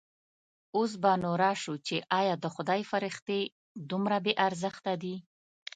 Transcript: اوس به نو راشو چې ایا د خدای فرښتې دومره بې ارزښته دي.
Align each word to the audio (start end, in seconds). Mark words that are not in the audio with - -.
اوس 0.75 0.91
به 1.01 1.11
نو 1.21 1.31
راشو 1.41 1.73
چې 1.87 1.95
ایا 2.19 2.33
د 2.39 2.45
خدای 2.55 2.81
فرښتې 2.91 3.39
دومره 3.89 4.17
بې 4.25 4.33
ارزښته 4.47 4.93
دي. 5.03 5.15